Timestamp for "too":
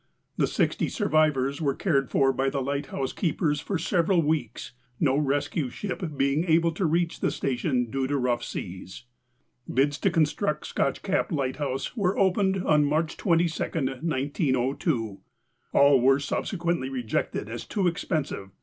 17.67-17.85